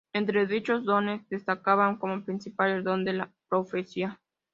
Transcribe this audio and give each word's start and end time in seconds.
Entre 0.13 0.47
dichos 0.47 0.83
dones, 0.83 1.29
destacan 1.29 1.97
como 1.97 2.25
principal 2.25 2.71
el 2.71 2.83
don 2.83 3.05
de 3.05 3.13
la 3.13 3.31
profecía. 3.49 4.19